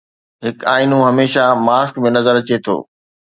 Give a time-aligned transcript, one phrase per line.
[0.45, 2.75] هڪ آئينو هميشه ماسڪ ۾ نظر اچي ٿو